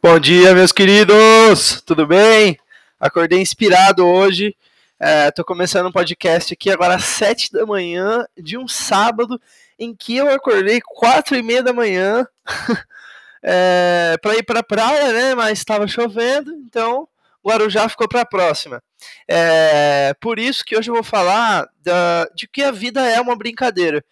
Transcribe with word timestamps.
Bom 0.00 0.20
dia, 0.20 0.54
meus 0.54 0.70
queridos! 0.70 1.82
Tudo 1.84 2.06
bem? 2.06 2.56
Acordei 3.00 3.40
inspirado 3.40 4.06
hoje. 4.06 4.56
Estou 5.26 5.42
é, 5.42 5.44
começando 5.44 5.88
um 5.88 5.92
podcast 5.92 6.54
aqui 6.54 6.70
agora 6.70 6.94
às 6.94 7.02
7 7.02 7.50
da 7.50 7.66
manhã 7.66 8.24
de 8.36 8.56
um 8.56 8.68
sábado 8.68 9.40
em 9.76 9.92
que 9.92 10.16
eu 10.16 10.32
acordei 10.32 10.80
quatro 10.80 11.34
e 11.34 11.42
meia 11.42 11.64
da 11.64 11.72
manhã 11.72 12.24
é, 13.42 14.14
para 14.22 14.36
ir 14.36 14.44
para 14.44 14.60
a 14.60 14.62
praia, 14.62 15.12
né? 15.12 15.34
Mas 15.34 15.58
estava 15.58 15.88
chovendo, 15.88 16.52
então 16.54 17.08
o 17.42 17.48
Guarujá 17.48 17.88
ficou 17.88 18.08
para 18.08 18.20
a 18.20 18.26
próxima. 18.26 18.80
É, 19.26 20.14
por 20.20 20.38
isso 20.38 20.64
que 20.64 20.78
hoje 20.78 20.90
eu 20.90 20.94
vou 20.94 21.02
falar 21.02 21.68
da, 21.82 22.28
de 22.36 22.46
que 22.46 22.62
a 22.62 22.70
vida 22.70 23.04
é 23.04 23.20
uma 23.20 23.36
brincadeira. 23.36 24.04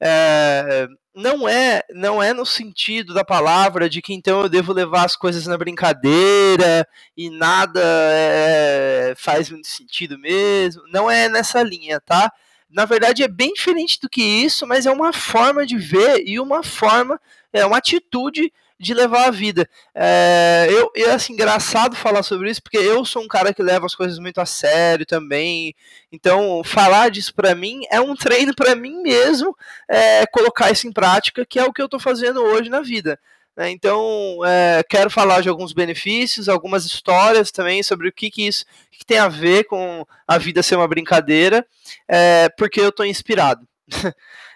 É, 0.00 0.86
não 1.16 1.48
é 1.48 1.82
não 1.94 2.22
é 2.22 2.34
no 2.34 2.44
sentido 2.44 3.14
da 3.14 3.24
palavra 3.24 3.88
de 3.88 4.02
que 4.02 4.12
então 4.12 4.42
eu 4.42 4.50
devo 4.50 4.70
levar 4.70 5.06
as 5.06 5.16
coisas 5.16 5.46
na 5.46 5.56
brincadeira 5.56 6.86
e 7.16 7.30
nada 7.30 7.80
é, 7.82 9.14
faz 9.16 9.48
muito 9.48 9.66
sentido 9.66 10.18
mesmo. 10.18 10.82
Não 10.92 11.10
é 11.10 11.26
nessa 11.26 11.62
linha, 11.62 11.98
tá? 12.02 12.30
Na 12.68 12.84
verdade 12.84 13.22
é 13.22 13.28
bem 13.28 13.54
diferente 13.54 13.98
do 13.98 14.10
que 14.10 14.22
isso, 14.22 14.66
mas 14.66 14.84
é 14.84 14.90
uma 14.90 15.10
forma 15.10 15.64
de 15.64 15.78
ver 15.78 16.22
e 16.26 16.38
uma 16.38 16.62
forma, 16.62 17.18
é 17.50 17.64
uma 17.64 17.78
atitude 17.78 18.52
de 18.78 18.92
levar 18.92 19.26
a 19.26 19.30
vida. 19.30 19.68
É, 19.94 20.66
eu, 20.70 20.90
é 20.94 21.10
assim, 21.12 21.32
engraçado 21.32 21.96
falar 21.96 22.22
sobre 22.22 22.50
isso, 22.50 22.62
porque 22.62 22.76
eu 22.76 23.04
sou 23.04 23.22
um 23.22 23.28
cara 23.28 23.52
que 23.54 23.62
leva 23.62 23.86
as 23.86 23.94
coisas 23.94 24.18
muito 24.18 24.40
a 24.40 24.46
sério 24.46 25.06
também. 25.06 25.74
Então, 26.12 26.62
falar 26.64 27.10
disso 27.10 27.34
para 27.34 27.54
mim 27.54 27.80
é 27.90 28.00
um 28.00 28.14
treino 28.14 28.54
para 28.54 28.74
mim 28.74 29.02
mesmo, 29.02 29.56
é, 29.88 30.26
colocar 30.26 30.70
isso 30.70 30.86
em 30.86 30.92
prática, 30.92 31.46
que 31.46 31.58
é 31.58 31.64
o 31.64 31.72
que 31.72 31.80
eu 31.80 31.88
tô 31.88 31.98
fazendo 31.98 32.42
hoje 32.42 32.68
na 32.68 32.80
vida. 32.80 33.18
Né? 33.56 33.70
Então, 33.70 34.38
é, 34.44 34.82
quero 34.88 35.08
falar 35.08 35.40
de 35.40 35.48
alguns 35.48 35.72
benefícios, 35.72 36.48
algumas 36.48 36.84
histórias 36.84 37.50
também 37.50 37.82
sobre 37.82 38.08
o 38.08 38.12
que, 38.12 38.30
que 38.30 38.46
isso 38.46 38.64
que 38.92 39.04
tem 39.04 39.18
a 39.18 39.28
ver 39.28 39.64
com 39.64 40.06
a 40.26 40.38
vida 40.38 40.62
ser 40.62 40.76
uma 40.76 40.88
brincadeira, 40.88 41.66
é, 42.08 42.48
porque 42.58 42.80
eu 42.80 42.92
tô 42.92 43.04
inspirado. 43.04 43.66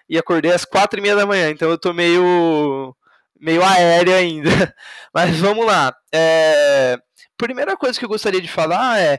e 0.09 0.19
acordei 0.19 0.53
às 0.53 0.65
quatro 0.65 0.99
e 0.99 1.03
meia 1.03 1.17
da 1.17 1.25
manhã, 1.25 1.51
então 1.51 1.71
eu 1.71 1.79
tô 1.79 1.93
meio 1.93 2.95
meio 3.41 3.65
aérea 3.65 4.17
ainda. 4.17 4.51
Mas 5.13 5.37
vamos 5.39 5.67
lá. 5.67 5.95
É... 6.13 6.99
Primeira 7.37 7.77
coisa 7.77 7.99
que 7.99 8.05
eu 8.05 8.09
gostaria 8.09 8.41
de 8.41 8.49
falar 8.49 9.01
é, 9.01 9.19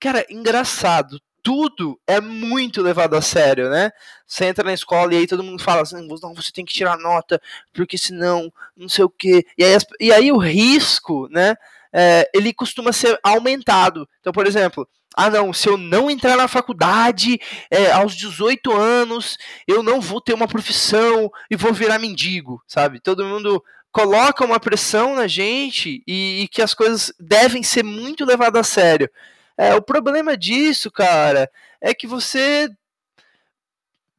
cara, 0.00 0.24
engraçado. 0.30 1.20
Tudo 1.42 2.00
é 2.06 2.20
muito 2.20 2.82
levado 2.82 3.14
a 3.14 3.22
sério, 3.22 3.70
né? 3.70 3.90
Você 4.26 4.46
entra 4.46 4.64
na 4.64 4.72
escola 4.72 5.14
e 5.14 5.18
aí 5.18 5.26
todo 5.28 5.44
mundo 5.44 5.62
fala 5.62 5.82
assim, 5.82 6.06
não, 6.06 6.34
você 6.34 6.50
tem 6.50 6.64
que 6.64 6.74
tirar 6.74 6.98
nota, 6.98 7.40
porque 7.72 7.96
senão, 7.96 8.52
não 8.76 8.88
sei 8.88 9.04
o 9.04 9.08
quê. 9.08 9.46
E 9.56 9.62
aí, 9.64 9.78
e 10.00 10.12
aí 10.12 10.32
o 10.32 10.38
risco, 10.38 11.28
né? 11.30 11.56
É, 11.92 12.28
ele 12.34 12.52
costuma 12.52 12.92
ser 12.92 13.18
aumentado. 13.22 14.08
Então, 14.20 14.32
por 14.32 14.46
exemplo, 14.46 14.88
ah 15.16 15.30
não, 15.30 15.52
se 15.52 15.68
eu 15.68 15.78
não 15.78 16.10
entrar 16.10 16.36
na 16.36 16.46
faculdade 16.46 17.40
é, 17.70 17.90
aos 17.90 18.14
18 18.14 18.72
anos, 18.72 19.38
eu 19.66 19.82
não 19.82 20.00
vou 20.00 20.20
ter 20.20 20.34
uma 20.34 20.46
profissão 20.46 21.30
e 21.50 21.56
vou 21.56 21.72
virar 21.72 21.98
mendigo, 21.98 22.62
sabe? 22.66 23.00
Todo 23.00 23.24
mundo 23.24 23.62
coloca 23.90 24.44
uma 24.44 24.60
pressão 24.60 25.14
na 25.14 25.26
gente 25.26 26.02
e, 26.06 26.42
e 26.42 26.48
que 26.48 26.60
as 26.60 26.74
coisas 26.74 27.12
devem 27.18 27.62
ser 27.62 27.82
muito 27.82 28.26
levadas 28.26 28.60
a 28.60 28.64
sério. 28.64 29.10
É, 29.56 29.74
o 29.74 29.80
problema 29.80 30.36
disso, 30.36 30.90
cara, 30.90 31.50
é 31.80 31.94
que 31.94 32.06
você 32.06 32.68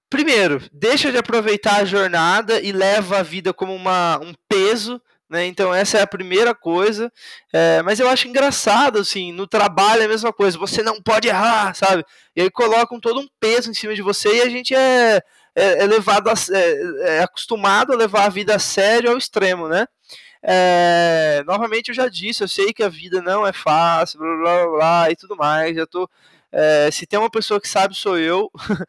primeiro, 0.09 0.62
deixa 0.72 1.12
de 1.12 1.18
aproveitar 1.18 1.81
a 1.81 1.86
jornada 1.86 2.59
e 2.62 2.72
leva 2.72 3.20
a 3.20 3.24
vida 3.24 3.54
como 3.54 3.76
uma, 3.76 4.18
um 4.20 4.34
peso 4.48 5.02
né? 5.30 5.45
Então 5.45 5.73
essa 5.73 5.97
é 5.97 6.02
a 6.02 6.08
primeira 6.08 6.56
coisa. 6.56 7.11
É, 7.53 7.81
mas 7.81 8.00
eu 8.00 8.09
acho 8.09 8.28
engraçado, 8.28 9.00
assim, 9.00 9.31
no 9.31 9.47
trabalho 9.47 10.02
é 10.02 10.06
a 10.06 10.09
mesma 10.09 10.31
coisa. 10.34 10.58
Você 10.58 10.81
não 10.81 11.02
pode 11.02 11.28
errar, 11.28 11.73
sabe? 11.75 12.06
E 12.36 12.42
aí 12.42 12.50
colocam 12.52 13.00
todo 13.00 13.19
um 13.19 13.28
peso 13.39 13.69
em 13.69 13.73
cima 13.73 13.94
de 13.95 14.02
você 14.02 14.38
e 14.38 14.41
a 14.41 14.50
gente 14.50 14.74
é, 14.75 15.22
é, 15.56 15.84
é 15.84 15.88
levado 15.88 16.29
a, 16.29 16.34
é, 16.52 17.18
é, 17.18 17.24
acostumado 17.24 17.94
a 17.94 17.97
levar 17.97 18.25
a 18.25 18.29
vida 18.29 18.56
a 18.56 18.59
sério 18.59 19.12
ao 19.12 19.18
extremo, 19.18 19.68
né? 19.68 19.88
É, 20.41 21.44
novamente 21.46 21.90
eu 21.90 21.96
já 21.96 22.07
disse, 22.07 22.44
eu 22.44 22.47
sei 22.47 22.72
que 22.73 22.84
a 22.84 22.90
vida 22.90 23.22
não 23.22 23.46
é 23.46 23.52
fácil, 23.52 24.19
blá 24.19 24.38
blá 24.38 24.66
blá, 24.66 24.78
blá 24.78 25.12
e 25.12 25.16
tudo 25.16 25.35
mais. 25.35 25.75
Eu 25.75 25.88
tô, 25.88 26.09
é, 26.52 26.90
se 26.91 27.06
tem 27.06 27.19
uma 27.19 27.29
pessoa 27.29 27.59
que 27.59 27.68
sabe 27.68 27.96
sou 27.96 28.18
eu, 28.18 28.50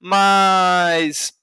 mas 0.00 1.34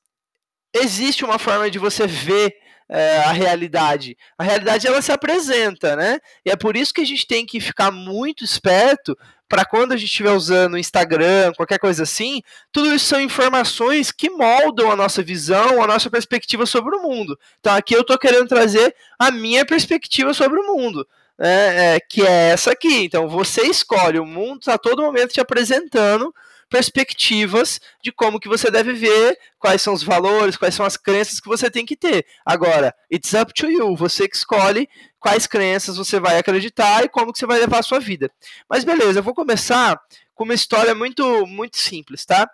existe 0.74 1.26
uma 1.26 1.38
forma 1.40 1.70
de 1.70 1.80
você 1.80 2.08
ver 2.08 2.56
é, 2.92 3.20
a 3.20 3.32
realidade. 3.32 4.18
A 4.38 4.44
realidade 4.44 4.86
ela 4.86 5.02
se 5.02 5.14
apresenta, 5.14 5.96
né? 5.96 6.20
E 6.46 6.52
é 6.52 6.58
por 6.58 6.76
isso 6.76 6.94
que 6.94 7.00
a 7.00 7.06
gente 7.06 7.26
tem 7.26 7.46
que 7.46 7.62
ficar 7.62 7.90
muito 7.90 8.44
esperto 8.44 9.18
para 9.48 9.64
quando 9.64 9.94
a 9.94 9.98
gente 9.98 10.10
estiver 10.10 10.32
usando 10.32 10.74
o 10.74 10.78
Instagram, 10.78 11.54
qualquer 11.56 11.80
coisa 11.80 12.04
assim, 12.04 12.42
tudo 12.72 12.94
isso 12.94 13.06
são 13.06 13.20
informações 13.20 14.12
que 14.12 14.30
moldam 14.30 14.92
a 14.92 14.96
nossa 14.96 15.22
visão, 15.22 15.82
a 15.82 15.88
nossa 15.88 16.10
perspectiva 16.10 16.66
sobre 16.66 16.96
o 16.96 17.02
mundo. 17.02 17.38
Então 17.60 17.74
aqui 17.74 17.94
eu 17.94 18.02
estou 18.02 18.18
querendo 18.18 18.48
trazer 18.48 18.94
a 19.18 19.32
minha 19.32 19.66
perspectiva 19.66 20.34
sobre 20.34 20.60
o 20.60 20.68
mundo. 20.68 21.08
Né? 21.38 21.96
É, 21.96 22.00
que 22.00 22.22
é 22.22 22.50
essa 22.52 22.72
aqui. 22.72 23.06
Então 23.06 23.28
você 23.28 23.64
escolhe, 23.64 24.20
o 24.20 24.26
mundo 24.26 24.60
está 24.60 24.78
todo 24.78 25.02
momento 25.02 25.34
te 25.34 25.42
apresentando 25.42 26.34
perspectivas 26.72 27.82
de 28.02 28.14
como 28.14 28.40
que 28.40 28.48
você 28.48 28.72
deve 28.72 28.94
ver, 28.94 29.38
quais 29.60 29.82
são 29.82 29.94
os 29.94 30.02
valores, 30.02 30.56
quais 30.56 30.74
são 30.74 30.86
as 30.86 30.96
crenças 30.96 31.42
que 31.42 31.50
você 31.50 31.70
tem 31.70 31.86
que 31.86 31.98
ter. 31.98 32.26
Agora, 32.46 32.96
it's 33.14 33.34
up 33.34 33.54
to 33.54 33.70
you, 33.70 33.94
você 33.94 34.26
que 34.28 34.38
escolhe 34.38 34.88
quais 35.20 35.46
crenças 35.46 35.98
você 35.98 36.18
vai 36.18 36.38
acreditar 36.38 37.04
e 37.04 37.10
como 37.10 37.34
que 37.34 37.40
você 37.40 37.46
vai 37.46 37.60
levar 37.60 37.80
a 37.80 37.84
sua 37.84 38.00
vida. 38.00 38.32
Mas 38.70 38.86
beleza, 38.86 39.20
eu 39.20 39.24
vou 39.24 39.36
começar 39.36 40.00
com 40.34 40.46
uma 40.46 40.54
história 40.54 40.96
muito 40.96 41.46
muito 41.46 41.78
simples, 41.78 42.26
tá? 42.26 42.50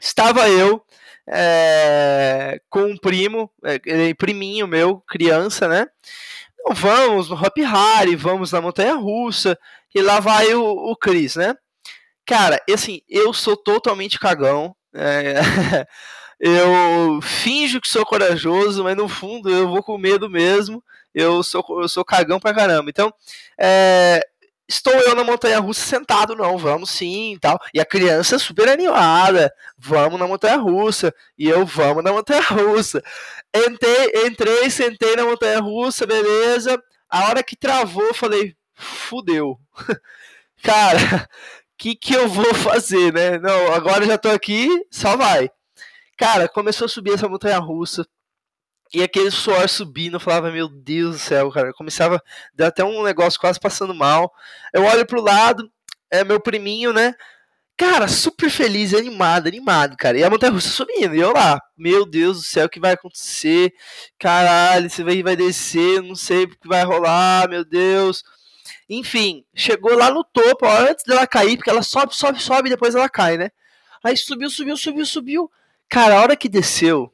Estava 0.00 0.48
eu 0.48 0.82
é, 1.28 2.60
com 2.70 2.82
um 2.82 2.96
primo, 2.96 3.50
é, 3.64 4.14
priminho 4.14 4.68
meu, 4.68 5.00
criança, 5.08 5.66
né? 5.66 5.86
Então, 6.54 6.74
vamos 6.74 7.28
no 7.28 7.34
Hop 7.34 7.56
Harry, 7.58 8.14
vamos 8.14 8.52
na 8.52 8.60
Montanha 8.60 8.94
Russa, 8.94 9.58
e 9.92 10.00
lá 10.00 10.20
vai 10.20 10.54
o, 10.54 10.62
o 10.62 10.96
Chris, 10.96 11.34
né? 11.34 11.54
Cara, 12.30 12.62
assim, 12.72 13.00
eu 13.08 13.32
sou 13.32 13.56
totalmente 13.56 14.16
cagão. 14.16 14.72
É, 14.94 15.34
eu 16.38 17.20
finjo 17.20 17.80
que 17.80 17.88
sou 17.88 18.06
corajoso, 18.06 18.84
mas 18.84 18.96
no 18.96 19.08
fundo 19.08 19.50
eu 19.50 19.68
vou 19.68 19.82
com 19.82 19.98
medo 19.98 20.30
mesmo. 20.30 20.80
Eu 21.12 21.42
sou, 21.42 21.64
eu 21.82 21.88
sou 21.88 22.04
cagão 22.04 22.38
pra 22.38 22.54
caramba. 22.54 22.88
Então, 22.88 23.12
é, 23.58 24.20
estou 24.68 24.92
eu 24.92 25.16
na 25.16 25.24
montanha 25.24 25.58
russa 25.58 25.84
sentado, 25.84 26.36
não, 26.36 26.56
vamos 26.56 26.90
sim 26.90 27.36
tal. 27.40 27.58
E 27.74 27.80
a 27.80 27.84
criança 27.84 28.38
super 28.38 28.68
animada, 28.68 29.52
vamos 29.76 30.16
na 30.16 30.28
montanha 30.28 30.56
russa. 30.56 31.12
E 31.36 31.48
eu, 31.48 31.66
vamos 31.66 32.04
na 32.04 32.12
montanha 32.12 32.42
russa. 32.42 33.02
Entrei, 33.52 34.26
entrei, 34.26 34.70
sentei 34.70 35.16
na 35.16 35.24
montanha 35.24 35.58
russa, 35.58 36.06
beleza. 36.06 36.80
A 37.08 37.26
hora 37.26 37.42
que 37.42 37.56
travou, 37.56 38.14
falei, 38.14 38.54
fudeu. 38.76 39.58
Cara, 40.62 41.28
que, 41.80 41.96
que 41.96 42.14
eu 42.14 42.28
vou 42.28 42.54
fazer, 42.54 43.12
né? 43.12 43.38
Não, 43.38 43.72
agora 43.72 44.04
já 44.04 44.18
tô 44.18 44.28
aqui, 44.28 44.68
só 44.90 45.16
vai. 45.16 45.50
Cara, 46.16 46.46
começou 46.46 46.84
a 46.84 46.88
subir 46.88 47.14
essa 47.14 47.28
montanha 47.28 47.58
russa. 47.58 48.06
E 48.92 49.02
aquele 49.02 49.30
suor 49.30 49.66
subindo, 49.68 50.16
eu 50.16 50.20
falava, 50.20 50.50
meu 50.50 50.68
Deus 50.68 51.16
do 51.16 51.18
céu, 51.18 51.50
cara. 51.50 51.68
Eu 51.68 51.74
começava, 51.74 52.22
até 52.60 52.84
um 52.84 53.02
negócio 53.02 53.40
quase 53.40 53.58
passando 53.58 53.94
mal. 53.94 54.30
Eu 54.74 54.84
olho 54.84 55.06
pro 55.06 55.22
lado, 55.22 55.70
é 56.10 56.22
meu 56.22 56.38
priminho, 56.38 56.92
né? 56.92 57.14
Cara, 57.78 58.08
super 58.08 58.50
feliz, 58.50 58.92
animado, 58.92 59.46
animado, 59.46 59.96
cara. 59.96 60.18
E 60.18 60.24
a 60.24 60.28
montanha 60.28 60.52
russa 60.52 60.68
subindo, 60.68 61.14
e 61.14 61.20
eu 61.20 61.32
lá, 61.32 61.58
meu 61.78 62.04
Deus 62.04 62.38
do 62.38 62.42
céu, 62.42 62.66
o 62.66 62.68
que 62.68 62.80
vai 62.80 62.92
acontecer? 62.92 63.72
Caralho, 64.18 64.90
você 64.90 65.02
vai, 65.02 65.22
vai 65.22 65.36
descer, 65.36 66.02
não 66.02 66.14
sei 66.14 66.44
o 66.44 66.48
que 66.48 66.68
vai 66.68 66.84
rolar, 66.84 67.48
meu 67.48 67.64
Deus. 67.64 68.22
Enfim, 68.88 69.44
chegou 69.54 69.96
lá 69.96 70.10
no 70.10 70.24
topo, 70.24 70.66
ó, 70.66 70.78
antes 70.78 71.04
dela 71.04 71.26
cair, 71.26 71.56
porque 71.56 71.70
ela 71.70 71.82
sobe, 71.82 72.14
sobe, 72.14 72.42
sobe 72.42 72.68
e 72.68 72.72
depois 72.72 72.94
ela 72.94 73.08
cai, 73.08 73.36
né? 73.36 73.50
Aí 74.02 74.16
subiu, 74.16 74.50
subiu, 74.50 74.76
subiu, 74.76 75.06
subiu. 75.06 75.50
Cara, 75.88 76.18
a 76.18 76.22
hora 76.22 76.36
que 76.36 76.48
desceu. 76.48 77.12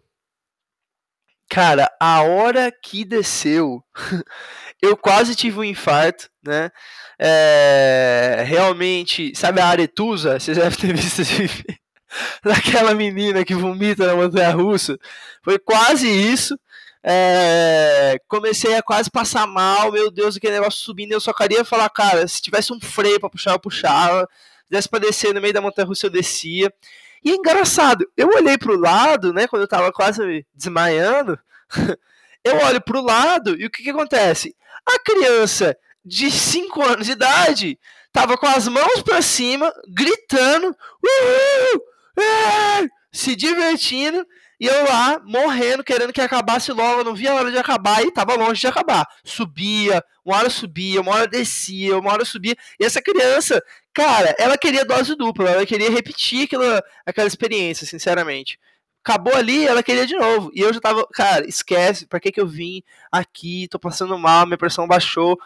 Cara, 1.49 1.91
a 2.01 2.23
hora 2.23 2.73
que 2.73 3.05
desceu, 3.05 3.83
eu 4.83 4.97
quase 4.97 5.35
tive 5.35 5.59
um 5.59 5.65
infarto, 5.65 6.29
né? 6.45 6.71
É, 7.19 8.45
realmente, 8.47 9.33
sabe 9.35 9.61
a 9.61 9.67
Aretusa? 9.67 10.39
Vocês 10.39 10.57
devem 10.57 10.79
ter 10.79 10.95
visto 10.95 11.23
esse 11.23 11.47
vídeo. 11.47 11.65
Daquela 12.45 12.95
menina 12.95 13.45
que 13.45 13.55
vomita 13.55 14.07
na 14.07 14.15
montanha 14.15 14.51
russa. 14.51 14.99
Foi 15.43 15.59
quase 15.59 16.09
isso. 16.09 16.59
É, 17.09 18.21
comecei 18.27 18.75
a 18.75 18.83
quase 18.83 19.09
passar 19.09 19.47
mal, 19.47 19.93
meu 19.93 20.11
Deus, 20.11 20.37
aquele 20.37 20.55
negócio 20.55 20.81
subindo, 20.81 21.13
eu 21.13 21.21
só 21.21 21.33
queria 21.33 21.65
falar, 21.65 21.89
cara, 21.89 22.27
se 22.27 22.43
tivesse 22.43 22.73
um 22.73 22.81
freio 22.81 23.21
para 23.21 23.31
puxar, 23.31 23.53
eu 23.53 23.61
puxava, 23.61 24.29
se 24.65 24.71
desse 24.71 24.89
pra 24.89 24.99
descer 24.99 25.33
no 25.33 25.41
meio 25.41 25.55
da 25.55 25.61
montanha 25.61 25.87
russa, 25.87 26.07
eu 26.07 26.11
descia. 26.11 26.69
E 27.25 27.31
é 27.31 27.35
engraçado, 27.37 28.05
eu 28.17 28.27
olhei 28.31 28.59
pro 28.59 28.77
lado, 28.77 29.33
né, 29.33 29.47
quando 29.47 29.63
eu 29.63 29.69
tava 29.69 29.93
quase 29.93 30.45
desmaiando, 30.53 31.39
eu 32.43 32.57
olho 32.57 32.81
para 32.81 32.99
o 32.99 33.05
lado 33.05 33.55
e 33.57 33.67
o 33.67 33.71
que, 33.71 33.85
que 33.85 33.91
acontece? 33.91 34.57
A 34.85 34.99
criança 34.99 35.77
de 36.05 36.29
5 36.29 36.83
anos 36.83 37.07
de 37.07 37.13
idade 37.13 37.79
tava 38.13 38.37
com 38.37 38.47
as 38.47 38.67
mãos 38.67 39.01
para 39.03 39.23
cima, 39.23 39.73
gritando, 39.89 40.67
uhul, 40.67 41.83
se 43.13 43.37
divertindo, 43.37 44.27
e 44.59 44.67
eu 44.67 44.85
lá, 44.85 45.21
morrendo, 45.23 45.85
querendo 45.85 46.13
que 46.13 46.21
acabasse 46.21 46.73
logo, 46.73 47.05
não 47.05 47.15
via 47.15 47.33
a 47.33 47.35
hora 47.35 47.51
de 47.51 47.59
acabar 47.59 48.03
e 48.03 48.11
tava 48.11 48.35
longe 48.35 48.61
de 48.61 48.67
acabar. 48.67 49.07
Subia, 49.23 50.03
uma 50.25 50.37
hora 50.39 50.49
subia, 50.49 51.01
uma 51.01 51.13
hora 51.13 51.27
descia, 51.27 51.99
uma 51.99 52.11
hora 52.11 52.25
subia. 52.25 52.57
E 52.81 52.85
essa 52.85 53.03
criança, 53.03 53.63
cara, 53.93 54.35
ela 54.39 54.57
queria 54.57 54.85
dose 54.85 55.15
dupla, 55.15 55.51
ela 55.51 55.67
queria 55.67 55.91
repetir 55.91 56.45
aquela, 56.45 56.83
aquela 57.05 57.29
experiência, 57.29 57.87
sinceramente. 57.87 58.59
Acabou 59.05 59.35
ali, 59.35 59.67
ela 59.67 59.83
queria 59.83 60.07
de 60.07 60.17
novo. 60.17 60.51
E 60.55 60.61
eu 60.61 60.73
já 60.73 60.81
tava, 60.81 61.07
cara, 61.13 61.47
esquece, 61.47 62.07
pra 62.07 62.19
que 62.19 62.33
que 62.33 62.41
eu 62.41 62.47
vim 62.47 62.83
aqui, 63.13 63.69
tô 63.71 63.79
passando 63.79 64.19
mal, 64.19 64.47
minha 64.47 64.59
pressão 64.59 64.89
baixou. 64.89 65.39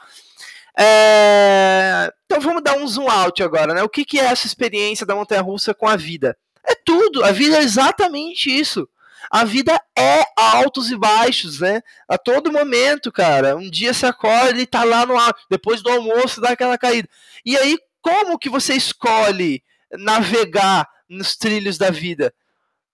É... 0.78 2.12
Então 2.26 2.40
vamos 2.40 2.62
dar 2.62 2.76
um 2.78 2.86
zoom 2.86 3.10
out 3.10 3.42
agora, 3.42 3.74
né? 3.74 3.82
O 3.82 3.88
que, 3.88 4.04
que 4.04 4.20
é 4.20 4.26
essa 4.26 4.46
experiência 4.46 5.04
da 5.04 5.16
montanha 5.16 5.42
russa 5.42 5.74
com 5.74 5.88
a 5.88 5.96
vida? 5.96 6.36
É 6.64 6.76
tudo, 6.76 7.24
a 7.24 7.32
vida 7.32 7.56
é 7.56 7.62
exatamente 7.62 8.48
isso. 8.48 8.88
A 9.30 9.44
vida 9.44 9.78
é 9.98 10.24
altos 10.36 10.90
e 10.90 10.96
baixos, 10.96 11.60
né? 11.60 11.82
A 12.08 12.16
todo 12.16 12.52
momento, 12.52 13.10
cara. 13.10 13.56
Um 13.56 13.68
dia 13.68 13.92
você 13.92 14.06
acorda 14.06 14.60
e 14.60 14.66
tá 14.66 14.84
lá 14.84 15.04
no 15.04 15.18
ar, 15.18 15.34
depois 15.50 15.82
do 15.82 15.90
almoço 15.90 16.40
dá 16.40 16.50
aquela 16.50 16.78
caída. 16.78 17.08
E 17.44 17.56
aí, 17.56 17.76
como 18.00 18.38
que 18.38 18.48
você 18.48 18.74
escolhe 18.74 19.62
navegar 19.92 20.88
nos 21.08 21.36
trilhos 21.36 21.76
da 21.76 21.90
vida? 21.90 22.32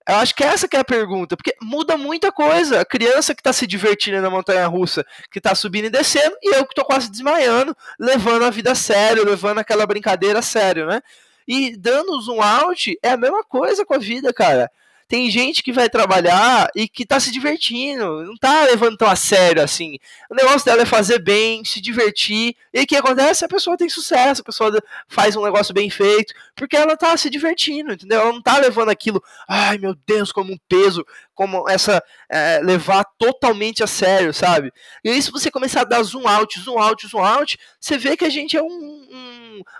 Eu 0.07 0.15
acho 0.15 0.33
que 0.33 0.43
essa 0.43 0.69
que 0.69 0.77
é 0.77 0.79
a 0.79 0.85
pergunta, 0.85 1.35
porque 1.35 1.53
muda 1.61 1.97
muita 1.97 2.31
coisa. 2.31 2.79
A 2.79 2.85
criança 2.85 3.35
que 3.35 3.41
está 3.41 3.51
se 3.51 3.67
divertindo 3.67 4.21
na 4.21 4.29
montanha 4.29 4.65
russa, 4.65 5.05
que 5.29 5.37
está 5.39 5.53
subindo 5.53 5.85
e 5.85 5.89
descendo, 5.89 6.35
e 6.41 6.55
eu 6.55 6.65
que 6.65 6.71
estou 6.71 6.85
quase 6.85 7.11
desmaiando, 7.11 7.75
levando 7.99 8.45
a 8.45 8.49
vida 8.49 8.71
a 8.71 8.75
sério, 8.75 9.25
levando 9.25 9.59
aquela 9.59 9.85
brincadeira 9.85 10.39
a 10.39 10.41
sério, 10.41 10.87
né? 10.87 11.01
E 11.45 11.75
dando 11.75 12.19
zoom 12.21 12.41
out 12.41 12.97
é 13.03 13.11
a 13.11 13.17
mesma 13.17 13.43
coisa 13.43 13.85
com 13.85 13.95
a 13.95 13.97
vida, 13.97 14.33
cara 14.33 14.71
tem 15.07 15.29
gente 15.29 15.63
que 15.63 15.71
vai 15.71 15.89
trabalhar 15.89 16.69
e 16.75 16.87
que 16.87 17.05
tá 17.05 17.19
se 17.19 17.31
divertindo, 17.31 18.23
não 18.23 18.35
tá 18.35 18.65
levando 18.65 18.97
tão 18.97 19.07
a 19.07 19.15
sério 19.15 19.63
assim. 19.63 19.97
O 20.29 20.35
negócio 20.35 20.65
dela 20.65 20.81
é 20.81 20.85
fazer 20.85 21.19
bem, 21.19 21.63
se 21.63 21.79
divertir. 21.79 22.55
E 22.73 22.81
o 22.81 22.85
que 22.85 22.95
acontece? 22.95 23.45
A 23.45 23.47
pessoa 23.47 23.77
tem 23.77 23.87
sucesso, 23.87 24.41
a 24.41 24.43
pessoa 24.45 24.71
faz 25.07 25.35
um 25.35 25.43
negócio 25.43 25.73
bem 25.73 25.89
feito, 25.89 26.33
porque 26.55 26.75
ela 26.75 26.97
tá 26.97 27.15
se 27.15 27.29
divertindo, 27.29 27.93
entendeu? 27.93 28.19
Ela 28.19 28.33
não 28.33 28.41
tá 28.41 28.57
levando 28.57 28.89
aquilo, 28.89 29.23
ai 29.47 29.77
meu 29.77 29.95
Deus, 30.05 30.31
como 30.31 30.51
um 30.53 30.57
peso, 30.67 31.05
como 31.33 31.69
essa. 31.69 32.03
É, 32.29 32.59
levar 32.61 33.05
totalmente 33.17 33.81
a 33.83 33.87
sério, 33.87 34.33
sabe? 34.33 34.71
E 35.01 35.09
aí, 35.09 35.21
se 35.21 35.31
você 35.31 35.49
começar 35.49 35.81
a 35.81 35.85
dar 35.85 36.03
zoom 36.03 36.27
out, 36.27 36.59
zoom 36.59 36.77
out, 36.77 37.07
zoom 37.07 37.23
out, 37.23 37.57
você 37.79 37.97
vê 37.97 38.17
que 38.17 38.25
a 38.25 38.29
gente 38.29 38.57
é 38.57 38.61
um, 38.61 38.67
um, 38.67 39.07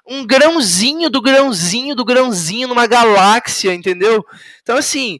um 0.05 0.25
grãozinho 0.25 1.09
do 1.09 1.21
grãozinho 1.21 1.95
do 1.95 2.05
grãozinho 2.05 2.67
numa 2.67 2.87
galáxia, 2.87 3.73
entendeu? 3.73 4.23
Então, 4.61 4.77
assim, 4.77 5.19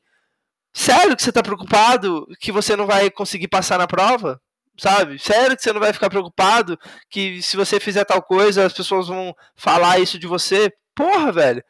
sério 0.73 1.15
que 1.15 1.23
você 1.23 1.31
tá 1.31 1.41
preocupado 1.43 2.27
que 2.39 2.51
você 2.51 2.75
não 2.75 2.85
vai 2.85 3.09
conseguir 3.09 3.47
passar 3.47 3.77
na 3.77 3.87
prova? 3.87 4.39
Sabe? 4.79 5.17
Sério 5.19 5.57
que 5.57 5.63
você 5.63 5.73
não 5.73 5.79
vai 5.79 5.91
ficar 5.91 6.09
preocupado 6.09 6.77
que 7.09 7.41
se 7.41 7.57
você 7.57 7.79
fizer 7.79 8.05
tal 8.05 8.21
coisa 8.21 8.65
as 8.65 8.73
pessoas 8.73 9.07
vão 9.07 9.33
falar 9.55 9.99
isso 9.99 10.19
de 10.19 10.27
você? 10.27 10.71
Porra, 10.95 11.31
velho. 11.31 11.63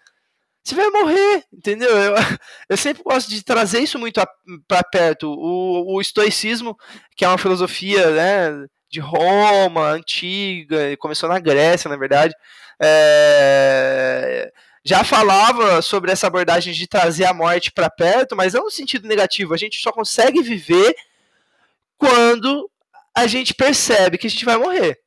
Você 0.68 0.76
vai 0.76 0.90
morrer, 0.90 1.46
entendeu? 1.54 1.90
Eu, 1.90 2.14
eu 2.70 2.76
sempre 2.76 3.02
gosto 3.02 3.30
de 3.30 3.42
trazer 3.42 3.80
isso 3.80 3.98
muito 3.98 4.22
para 4.68 4.84
perto. 4.84 5.30
O, 5.32 5.96
o 5.96 6.02
estoicismo, 6.02 6.76
que 7.16 7.24
é 7.24 7.28
uma 7.30 7.38
filosofia 7.38 8.12
né, 8.12 8.68
de 8.92 9.00
Roma, 9.00 9.92
antiga, 9.92 10.98
começou 10.98 11.30
na 11.30 11.40
Grécia, 11.40 11.88
na 11.88 11.96
verdade. 11.96 12.34
É, 12.82 14.52
já 14.84 15.04
falava 15.04 15.82
sobre 15.82 16.12
essa 16.12 16.28
abordagem 16.28 16.74
de 16.74 16.88
trazer 16.88 17.26
a 17.26 17.34
morte 17.34 17.72
para 17.72 17.90
perto, 17.90 18.36
mas 18.36 18.54
não 18.54 18.66
no 18.66 18.72
sentido 18.72 19.08
negativo. 19.08 19.54
A 19.54 19.58
gente 19.58 19.80
só 19.80 19.92
consegue 19.92 20.42
viver 20.42 20.96
quando 21.98 22.70
a 23.16 23.28
gente 23.28 23.54
percebe 23.54 24.18
que 24.18 24.28
a 24.28 24.30
gente 24.30 24.46
vai 24.46 24.58
morrer. 24.58 25.00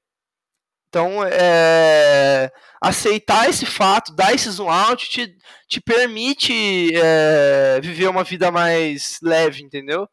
Então, 0.88 1.24
é, 1.24 2.50
aceitar 2.80 3.48
esse 3.48 3.64
fato, 3.64 4.12
dar 4.12 4.34
esse 4.34 4.50
zoom 4.50 4.68
out, 4.68 5.08
te, 5.08 5.36
te 5.68 5.80
permite 5.80 6.90
é, 6.96 7.80
viver 7.80 8.08
uma 8.08 8.24
vida 8.24 8.50
mais 8.50 9.18
leve, 9.22 9.62
entendeu? 9.62 10.08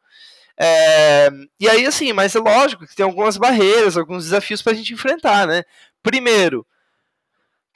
É, 0.60 1.30
e 1.60 1.68
aí, 1.68 1.86
assim, 1.86 2.14
mas 2.14 2.36
é 2.36 2.40
lógico 2.40 2.86
que 2.86 2.96
tem 2.96 3.04
algumas 3.04 3.38
barreiras, 3.38 3.98
alguns 3.98 4.26
desafios 4.26 4.62
para 4.62 4.74
a 4.74 4.76
gente 4.76 4.94
enfrentar, 4.94 5.48
né? 5.48 5.64
Primeiro, 6.04 6.66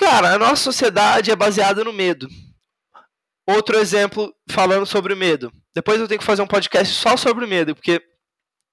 Cara, 0.02 0.34
a 0.34 0.40
nossa 0.40 0.64
sociedade 0.64 1.30
é 1.30 1.36
baseada 1.36 1.84
no 1.84 1.94
medo. 1.94 2.28
Outro 3.48 3.78
exemplo 3.78 4.34
falando 4.50 4.84
sobre 4.84 5.14
o 5.14 5.18
medo. 5.18 5.54
Depois 5.76 6.00
eu 6.00 6.08
tenho 6.08 6.20
que 6.20 6.26
fazer 6.26 6.42
um 6.42 6.48
podcast 6.48 6.92
só 6.96 7.16
sobre 7.16 7.46
o 7.46 7.48
medo, 7.48 7.76
porque 7.76 8.02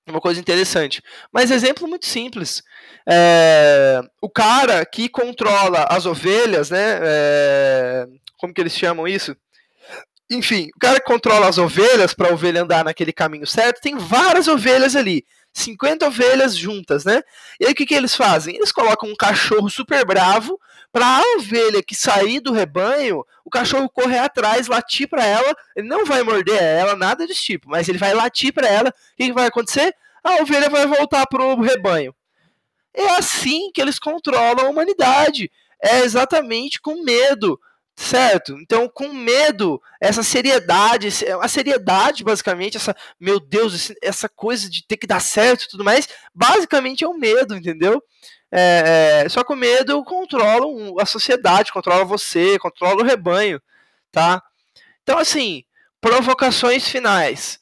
é 0.06 0.10
uma 0.10 0.22
coisa 0.22 0.40
interessante. 0.40 1.02
Mas 1.30 1.50
exemplo 1.50 1.86
muito 1.86 2.06
simples. 2.06 2.62
É, 3.06 4.00
o 4.22 4.30
cara 4.30 4.86
que 4.86 5.06
controla 5.06 5.86
as 5.90 6.06
ovelhas, 6.06 6.70
né? 6.70 6.98
É, 7.02 8.06
como 8.38 8.54
que 8.54 8.62
eles 8.62 8.72
chamam 8.72 9.06
isso? 9.06 9.36
Enfim, 10.30 10.68
o 10.74 10.80
cara 10.80 10.98
que 10.98 11.06
controla 11.06 11.46
as 11.46 11.58
ovelhas 11.58 12.14
para 12.14 12.30
a 12.30 12.32
ovelha 12.32 12.62
andar 12.62 12.84
naquele 12.86 13.12
caminho 13.12 13.46
certo, 13.46 13.82
tem 13.82 13.98
várias 13.98 14.48
ovelhas 14.48 14.96
ali. 14.96 15.26
50 15.52 16.06
ovelhas 16.06 16.56
juntas, 16.56 17.04
né? 17.04 17.22
E 17.60 17.66
aí 17.66 17.72
o 17.72 17.74
que, 17.74 17.86
que 17.86 17.94
eles 17.94 18.14
fazem? 18.14 18.56
Eles 18.56 18.72
colocam 18.72 19.08
um 19.08 19.16
cachorro 19.16 19.68
super 19.68 20.04
bravo 20.04 20.58
para 20.92 21.06
a 21.06 21.22
ovelha 21.36 21.82
que 21.82 21.94
sair 21.94 22.40
do 22.40 22.52
rebanho, 22.52 23.24
o 23.44 23.50
cachorro 23.50 23.90
correr 23.90 24.18
atrás, 24.18 24.68
latir 24.68 25.08
para 25.08 25.24
ela, 25.24 25.54
ele 25.76 25.86
não 25.86 26.04
vai 26.04 26.22
morder 26.22 26.62
ela, 26.62 26.96
nada 26.96 27.26
desse 27.26 27.42
tipo, 27.42 27.68
mas 27.68 27.88
ele 27.88 27.98
vai 27.98 28.14
latir 28.14 28.52
para 28.52 28.66
ela, 28.66 28.88
o 28.88 29.16
que, 29.16 29.26
que 29.26 29.32
vai 29.32 29.46
acontecer? 29.46 29.94
A 30.24 30.42
ovelha 30.42 30.70
vai 30.70 30.86
voltar 30.86 31.26
pro 31.26 31.60
rebanho. 31.60 32.14
É 32.94 33.10
assim 33.10 33.70
que 33.72 33.80
eles 33.80 33.98
controlam 33.98 34.66
a 34.66 34.70
humanidade. 34.70 35.50
É 35.82 36.00
exatamente 36.00 36.80
com 36.80 37.04
medo 37.04 37.58
certo? 37.98 38.56
Então, 38.60 38.88
com 38.88 39.12
medo, 39.12 39.82
essa 40.00 40.22
seriedade, 40.22 41.08
a 41.40 41.48
seriedade, 41.48 42.22
basicamente, 42.22 42.76
essa, 42.76 42.94
meu 43.18 43.40
Deus, 43.40 43.92
essa 44.00 44.28
coisa 44.28 44.70
de 44.70 44.86
ter 44.86 44.96
que 44.96 45.06
dar 45.06 45.20
certo 45.20 45.64
e 45.64 45.68
tudo 45.68 45.82
mais, 45.82 46.08
basicamente 46.32 47.02
é 47.02 47.08
o 47.08 47.18
medo, 47.18 47.56
entendeu? 47.56 48.00
É, 48.52 49.24
é, 49.24 49.28
só 49.28 49.42
o 49.46 49.56
medo 49.56 50.04
controla 50.04 50.64
a 51.02 51.04
sociedade, 51.04 51.72
controla 51.72 52.04
você, 52.04 52.56
controla 52.60 53.02
o 53.02 53.04
rebanho, 53.04 53.60
tá? 54.12 54.40
Então, 55.02 55.18
assim, 55.18 55.64
provocações 56.00 56.86
finais. 56.86 57.58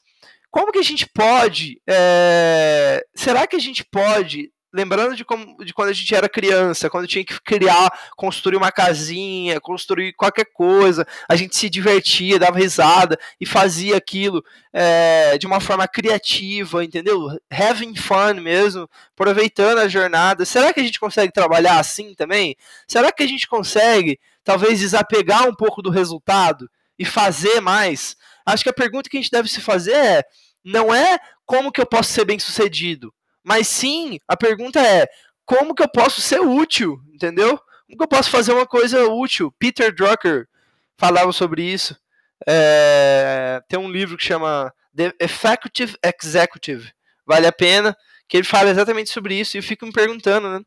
Como 0.51 0.71
que 0.71 0.79
a 0.79 0.85
gente 0.85 1.07
pode. 1.07 1.81
É, 1.89 3.03
será 3.15 3.47
que 3.47 3.57
a 3.57 3.61
gente 3.61 3.83
pode 3.85 4.53
lembrando 4.77 5.17
de, 5.17 5.25
como, 5.25 5.57
de 5.65 5.73
quando 5.73 5.89
a 5.89 5.93
gente 5.93 6.15
era 6.15 6.29
criança, 6.29 6.91
quando 6.91 7.09
tinha 7.09 7.25
que 7.25 7.41
criar, 7.41 7.91
construir 8.15 8.57
uma 8.57 8.71
casinha, 8.71 9.59
construir 9.59 10.13
qualquer 10.13 10.45
coisa, 10.53 11.07
a 11.27 11.35
gente 11.35 11.57
se 11.57 11.71
divertia, 11.71 12.39
dava 12.39 12.59
risada 12.59 13.19
e 13.41 13.47
fazia 13.47 13.97
aquilo 13.97 14.45
é, 14.73 15.39
de 15.39 15.47
uma 15.47 15.61
forma 15.61 15.89
criativa, 15.89 16.85
entendeu? 16.85 17.29
Having 17.51 17.97
fun 17.97 18.35
mesmo, 18.35 18.89
aproveitando 19.15 19.79
a 19.79 19.89
jornada. 19.89 20.45
Será 20.45 20.73
que 20.75 20.81
a 20.81 20.85
gente 20.85 21.01
consegue 21.01 21.33
trabalhar 21.33 21.81
assim 21.81 22.15
também? 22.15 22.55
Será 22.87 23.11
que 23.11 23.23
a 23.23 23.27
gente 23.27 23.49
consegue, 23.49 24.21
talvez, 24.45 24.81
desapegar 24.81 25.49
um 25.49 25.55
pouco 25.55 25.81
do 25.81 25.89
resultado 25.89 26.69
e 26.99 27.05
fazer 27.07 27.61
mais? 27.61 28.15
Acho 28.45 28.63
que 28.63 28.71
a 28.71 28.75
pergunta 28.75 29.09
que 29.09 29.17
a 29.17 29.21
gente 29.21 29.31
deve 29.31 29.49
se 29.49 29.63
fazer 29.63 29.97
é: 29.97 30.23
não 30.63 30.95
é 30.95 31.19
como 31.47 31.73
que 31.73 31.81
eu 31.81 31.87
posso 31.87 32.13
ser 32.13 32.27
bem 32.27 32.39
sucedido, 32.39 33.15
mas 33.47 33.69
sim, 33.69 34.19
a 34.27 34.37
pergunta 34.37 34.81
é: 34.81 35.07
como 35.45 35.73
que 35.73 35.83
eu 35.83 35.89
posso 35.89 36.21
ser 36.21 36.41
útil? 36.41 37.01
Entendeu? 37.15 37.57
Como 37.87 37.97
que 37.97 38.03
eu 38.03 38.09
posso 38.09 38.29
fazer 38.29 38.53
uma 38.53 38.67
coisa 38.67 39.07
útil? 39.07 39.55
Peter 39.57 39.95
Drucker 39.95 40.49
falava 40.99 41.33
sobre 41.33 41.63
isso. 41.63 41.97
É, 42.45 43.63
tem 43.69 43.79
um 43.79 43.89
livro 43.89 44.17
que 44.17 44.25
chama 44.25 44.75
The 44.97 45.13
Effective 45.21 45.97
Executive. 46.03 46.93
Vale 47.25 47.47
a 47.47 47.53
pena 47.53 47.97
que 48.29 48.37
ele 48.37 48.45
fala 48.45 48.71
exatamente 48.71 49.11
sobre 49.11 49.39
isso 49.39 49.57
e 49.57 49.59
eu 49.59 49.63
fico 49.63 49.87
me 49.87 49.93
perguntando, 49.93 50.49
né? 50.49 50.61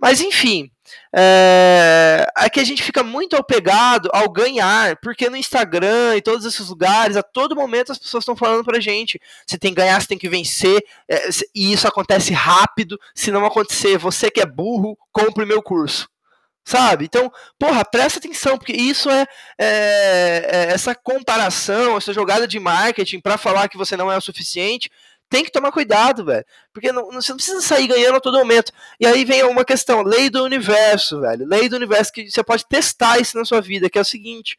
Mas 0.00 0.20
enfim, 0.20 0.70
é, 1.14 2.26
aqui 2.34 2.60
a 2.60 2.64
gente 2.64 2.82
fica 2.82 3.02
muito 3.02 3.36
apegado 3.36 4.08
ao 4.12 4.30
ganhar, 4.30 4.96
porque 5.02 5.28
no 5.28 5.36
Instagram 5.36 6.16
e 6.16 6.22
todos 6.22 6.46
esses 6.46 6.68
lugares, 6.68 7.16
a 7.16 7.22
todo 7.22 7.56
momento 7.56 7.92
as 7.92 7.98
pessoas 7.98 8.22
estão 8.22 8.36
falando 8.36 8.64
pra 8.64 8.80
gente: 8.80 9.20
você 9.46 9.58
tem 9.58 9.72
que 9.72 9.80
ganhar, 9.80 10.00
você 10.00 10.08
tem 10.08 10.18
que 10.18 10.28
vencer, 10.28 10.82
é, 11.08 11.28
e 11.54 11.72
isso 11.72 11.86
acontece 11.86 12.32
rápido. 12.32 12.98
Se 13.14 13.30
não 13.30 13.44
acontecer, 13.44 13.98
você 13.98 14.30
que 14.30 14.40
é 14.40 14.46
burro, 14.46 14.96
compre 15.12 15.44
meu 15.44 15.62
curso. 15.62 16.08
Sabe? 16.68 17.04
Então, 17.04 17.32
porra, 17.56 17.84
presta 17.84 18.18
atenção, 18.18 18.58
porque 18.58 18.72
isso 18.72 19.08
é, 19.08 19.24
é, 19.56 20.48
é 20.50 20.72
essa 20.72 20.96
comparação, 20.96 21.96
essa 21.96 22.12
jogada 22.12 22.48
de 22.48 22.58
marketing 22.58 23.20
para 23.20 23.38
falar 23.38 23.68
que 23.68 23.76
você 23.76 23.96
não 23.96 24.10
é 24.10 24.16
o 24.16 24.20
suficiente 24.20 24.90
tem 25.28 25.44
que 25.44 25.50
tomar 25.50 25.72
cuidado, 25.72 26.24
velho. 26.24 26.44
Porque 26.72 26.92
não, 26.92 27.10
você 27.10 27.32
não 27.32 27.36
precisa 27.36 27.60
sair 27.60 27.86
ganhando 27.86 28.16
a 28.16 28.20
todo 28.20 28.38
momento. 28.38 28.72
E 29.00 29.06
aí 29.06 29.24
vem 29.24 29.44
uma 29.44 29.64
questão, 29.64 30.02
lei 30.02 30.30
do 30.30 30.44
universo, 30.44 31.20
velho. 31.20 31.46
Lei 31.46 31.68
do 31.68 31.76
universo 31.76 32.12
que 32.12 32.30
você 32.30 32.42
pode 32.42 32.66
testar 32.66 33.18
isso 33.18 33.36
na 33.36 33.44
sua 33.44 33.60
vida, 33.60 33.90
que 33.90 33.98
é 33.98 34.02
o 34.02 34.04
seguinte. 34.04 34.58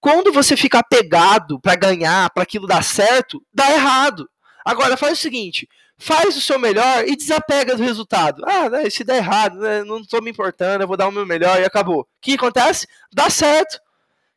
Quando 0.00 0.32
você 0.32 0.56
fica 0.56 0.78
apegado 0.78 1.60
para 1.60 1.74
ganhar, 1.74 2.30
para 2.30 2.44
aquilo 2.44 2.66
dar 2.66 2.84
certo, 2.84 3.42
dá 3.52 3.70
errado. 3.72 4.28
Agora 4.64 4.96
faz 4.96 5.18
o 5.18 5.22
seguinte, 5.22 5.68
faz 5.96 6.36
o 6.36 6.40
seu 6.40 6.58
melhor 6.58 7.04
e 7.06 7.16
desapega 7.16 7.74
do 7.74 7.82
resultado. 7.82 8.44
Ah, 8.46 8.68
né, 8.68 8.88
se 8.90 9.02
der 9.02 9.16
errado, 9.16 9.58
né, 9.58 9.82
não 9.82 9.98
estou 9.98 10.22
me 10.22 10.30
importando, 10.30 10.84
eu 10.84 10.88
vou 10.88 10.96
dar 10.96 11.08
o 11.08 11.12
meu 11.12 11.26
melhor 11.26 11.60
e 11.60 11.64
acabou. 11.64 12.02
O 12.02 12.06
que 12.20 12.34
acontece? 12.34 12.86
Dá 13.12 13.28
certo. 13.28 13.80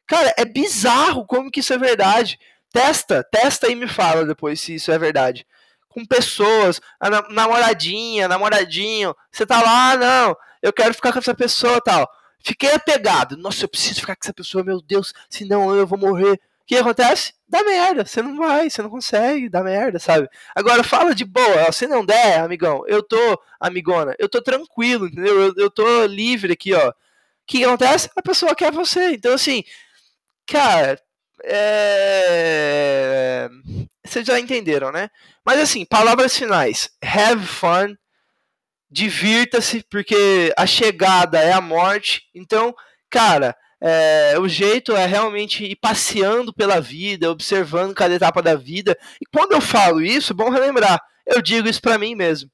Cara, 0.07 0.33
é 0.37 0.43
bizarro 0.43 1.25
como 1.25 1.51
que 1.51 1.59
isso 1.59 1.73
é 1.73 1.77
verdade. 1.77 2.39
Testa, 2.71 3.23
testa 3.23 3.67
e 3.67 3.75
me 3.75 3.87
fala 3.87 4.25
depois 4.25 4.59
se 4.61 4.75
isso 4.75 4.91
é 4.91 4.97
verdade. 4.97 5.45
Com 5.89 6.05
pessoas, 6.05 6.79
namoradinha, 7.29 8.27
namoradinho, 8.27 9.13
você 9.29 9.45
tá 9.45 9.61
lá, 9.61 9.91
ah, 9.91 9.97
não, 9.97 10.37
eu 10.61 10.71
quero 10.71 10.93
ficar 10.93 11.11
com 11.11 11.19
essa 11.19 11.35
pessoa 11.35 11.81
tal. 11.81 12.09
Fiquei 12.43 12.71
apegado. 12.71 13.37
Nossa, 13.37 13.65
eu 13.65 13.69
preciso 13.69 13.99
ficar 13.99 14.15
com 14.15 14.21
essa 14.23 14.33
pessoa, 14.33 14.63
meu 14.63 14.81
Deus, 14.81 15.13
senão 15.29 15.75
eu 15.75 15.85
vou 15.85 15.99
morrer. 15.99 16.33
O 16.33 16.39
que 16.65 16.77
acontece? 16.77 17.33
Dá 17.47 17.63
merda, 17.63 18.05
você 18.05 18.21
não 18.21 18.37
vai, 18.37 18.69
você 18.69 18.81
não 18.81 18.89
consegue, 18.89 19.49
dá 19.49 19.61
merda, 19.61 19.99
sabe? 19.99 20.29
Agora 20.55 20.83
fala 20.83 21.13
de 21.13 21.25
boa, 21.25 21.69
se 21.73 21.85
não 21.85 22.05
der, 22.05 22.39
amigão, 22.39 22.83
eu 22.87 23.03
tô, 23.03 23.17
amigona, 23.59 24.15
eu 24.17 24.29
tô 24.29 24.41
tranquilo, 24.41 25.07
entendeu? 25.07 25.47
Eu, 25.47 25.53
eu 25.57 25.69
tô 25.69 26.05
livre 26.05 26.53
aqui, 26.53 26.73
ó. 26.73 26.89
O 26.89 26.93
que 27.45 27.65
acontece? 27.65 28.09
A 28.15 28.21
pessoa 28.21 28.55
quer 28.55 28.71
você. 28.71 29.11
Então, 29.11 29.33
assim, 29.33 29.63
cara, 30.47 30.97
é... 31.43 33.31
Vocês 34.05 34.25
já 34.25 34.39
entenderam, 34.39 34.91
né? 34.91 35.09
Mas 35.45 35.59
assim, 35.59 35.85
palavras 35.85 36.37
finais. 36.37 36.89
Have 37.03 37.45
fun. 37.45 37.95
Divirta-se, 38.89 39.83
porque 39.89 40.53
a 40.57 40.65
chegada 40.65 41.39
é 41.39 41.53
a 41.53 41.61
morte. 41.61 42.23
Então, 42.35 42.75
cara, 43.09 43.55
é, 43.81 44.37
o 44.37 44.47
jeito 44.47 44.95
é 44.95 45.05
realmente 45.05 45.63
ir 45.63 45.75
passeando 45.75 46.53
pela 46.53 46.79
vida, 46.79 47.31
observando 47.31 47.95
cada 47.95 48.13
etapa 48.13 48.41
da 48.41 48.55
vida. 48.55 48.97
E 49.19 49.25
quando 49.33 49.53
eu 49.53 49.61
falo 49.61 50.01
isso, 50.01 50.33
é 50.33 50.35
bom 50.35 50.49
relembrar, 50.49 51.01
eu 51.25 51.41
digo 51.41 51.67
isso 51.67 51.81
para 51.81 51.97
mim 51.97 52.13
mesmo. 52.13 52.49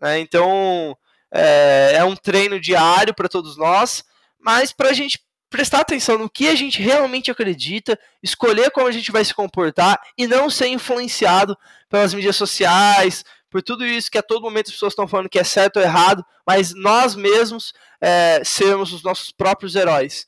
Né? 0.00 0.18
Então, 0.18 0.96
é, 1.32 1.92
é 1.96 2.04
um 2.04 2.16
treino 2.16 2.58
diário 2.58 3.14
para 3.14 3.28
todos 3.28 3.56
nós, 3.56 4.02
mas 4.40 4.72
para 4.72 4.90
a 4.90 4.92
gente 4.92 5.20
prestar 5.52 5.80
atenção 5.80 6.18
no 6.18 6.30
que 6.30 6.48
a 6.48 6.54
gente 6.56 6.82
realmente 6.82 7.30
acredita, 7.30 7.96
escolher 8.22 8.70
como 8.72 8.88
a 8.88 8.90
gente 8.90 9.12
vai 9.12 9.24
se 9.24 9.34
comportar 9.34 10.00
e 10.18 10.26
não 10.26 10.50
ser 10.50 10.68
influenciado 10.68 11.56
pelas 11.88 12.12
mídias 12.14 12.34
sociais, 12.34 13.24
por 13.50 13.62
tudo 13.62 13.84
isso 13.84 14.10
que 14.10 14.16
a 14.16 14.22
todo 14.22 14.42
momento 14.42 14.68
as 14.68 14.72
pessoas 14.72 14.94
estão 14.94 15.06
falando 15.06 15.28
que 15.28 15.38
é 15.38 15.44
certo 15.44 15.76
ou 15.76 15.82
errado, 15.82 16.24
mas 16.46 16.74
nós 16.74 17.14
mesmos 17.14 17.74
é, 18.00 18.42
sermos 18.42 18.92
os 18.92 19.02
nossos 19.02 19.30
próprios 19.30 19.76
heróis. 19.76 20.26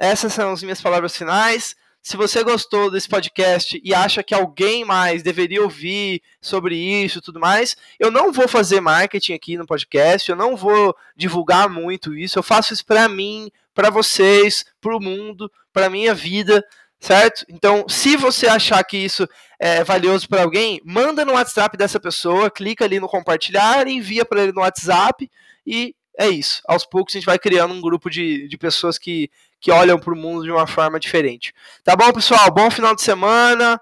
Essas 0.00 0.32
são 0.32 0.52
as 0.52 0.62
minhas 0.62 0.80
palavras 0.80 1.16
finais. 1.16 1.76
Se 2.06 2.18
você 2.18 2.44
gostou 2.44 2.90
desse 2.90 3.08
podcast 3.08 3.80
e 3.82 3.94
acha 3.94 4.22
que 4.22 4.34
alguém 4.34 4.84
mais 4.84 5.22
deveria 5.22 5.62
ouvir 5.62 6.20
sobre 6.38 6.76
isso 6.76 7.16
e 7.16 7.22
tudo 7.22 7.40
mais, 7.40 7.78
eu 7.98 8.10
não 8.10 8.30
vou 8.30 8.46
fazer 8.46 8.78
marketing 8.78 9.32
aqui 9.32 9.56
no 9.56 9.64
podcast, 9.64 10.30
eu 10.30 10.36
não 10.36 10.54
vou 10.54 10.94
divulgar 11.16 11.66
muito 11.66 12.14
isso, 12.14 12.38
eu 12.38 12.42
faço 12.42 12.74
isso 12.74 12.84
para 12.84 13.08
mim, 13.08 13.50
para 13.72 13.88
vocês, 13.88 14.66
para 14.82 14.94
o 14.94 15.00
mundo, 15.00 15.50
para 15.72 15.88
minha 15.88 16.12
vida, 16.12 16.62
certo? 17.00 17.46
Então, 17.48 17.86
se 17.88 18.18
você 18.18 18.48
achar 18.48 18.84
que 18.84 18.98
isso 18.98 19.26
é 19.58 19.82
valioso 19.82 20.28
para 20.28 20.42
alguém, 20.42 20.82
manda 20.84 21.24
no 21.24 21.32
WhatsApp 21.32 21.74
dessa 21.74 21.98
pessoa, 21.98 22.50
clica 22.50 22.84
ali 22.84 23.00
no 23.00 23.08
compartilhar, 23.08 23.88
envia 23.88 24.26
para 24.26 24.42
ele 24.42 24.52
no 24.52 24.60
WhatsApp 24.60 25.26
e 25.66 25.96
é 26.18 26.28
isso. 26.28 26.62
Aos 26.66 26.84
poucos 26.84 27.14
a 27.14 27.18
gente 27.18 27.26
vai 27.26 27.38
criando 27.38 27.74
um 27.74 27.80
grupo 27.80 28.08
de, 28.10 28.48
de 28.48 28.56
pessoas 28.58 28.98
que 28.98 29.30
que 29.64 29.72
olham 29.72 29.98
para 29.98 30.12
o 30.12 30.16
mundo 30.16 30.44
de 30.44 30.50
uma 30.50 30.66
forma 30.66 31.00
diferente. 31.00 31.54
Tá 31.82 31.96
bom, 31.96 32.12
pessoal? 32.12 32.50
Bom 32.50 32.70
final 32.70 32.94
de 32.94 33.00
semana. 33.00 33.80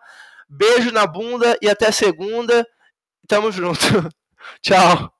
Beijo 0.49 0.93
na 0.93 1.09
bunda 1.09 1.59
e 1.61 1.69
até 1.69 1.91
segunda. 1.91 2.65
Tamo 3.27 3.51
junto. 3.51 3.81
Tchau. 4.63 5.13